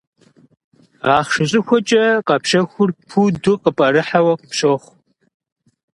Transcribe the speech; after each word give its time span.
Ахъшэ 1.15 1.43
щӏыхуэкӏэ 1.49 2.03
къэпщэхур 2.27 2.89
пуду 3.09 3.59
къыпӏэрыхьауэ 3.63 4.33
къыпщохъу. 4.39 4.93